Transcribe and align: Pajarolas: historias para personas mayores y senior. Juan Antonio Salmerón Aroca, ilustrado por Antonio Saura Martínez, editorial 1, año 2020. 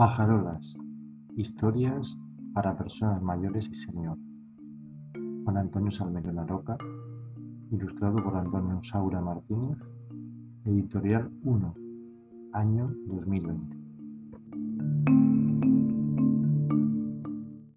Pajarolas: 0.00 0.78
historias 1.36 2.18
para 2.54 2.74
personas 2.74 3.20
mayores 3.20 3.68
y 3.68 3.74
senior. 3.74 4.16
Juan 5.44 5.58
Antonio 5.58 5.90
Salmerón 5.90 6.38
Aroca, 6.38 6.78
ilustrado 7.70 8.24
por 8.24 8.34
Antonio 8.34 8.80
Saura 8.82 9.20
Martínez, 9.20 9.76
editorial 10.64 11.30
1, 11.42 11.74
año 12.54 12.90
2020. 13.08 13.79